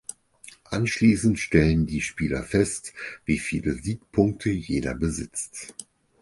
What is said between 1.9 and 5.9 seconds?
Spieler fest wie viele Siegpunkte jeder besitzt.